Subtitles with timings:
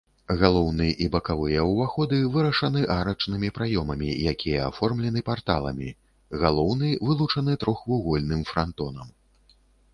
[0.41, 5.93] Галоўны і бакавыя ўваходы вырашаны арачнымі праёмамі, якія аформлены парталамі,
[6.47, 9.07] галоўны вылучаны трохвугольным франтонам.